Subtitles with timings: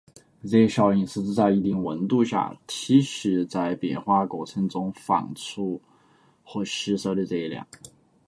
[0.41, 5.79] 热效应是指在一定温度下，体系在变化过程中放出
[6.43, 7.67] 或吸收的热量。